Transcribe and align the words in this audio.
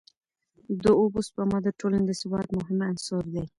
د 0.83 0.85
اوبو 0.99 1.19
سپما 1.27 1.57
د 1.63 1.67
ټولني 1.79 2.03
د 2.07 2.11
ثبات 2.21 2.47
مهم 2.57 2.79
عنصر 2.89 3.23
دی. 3.33 3.43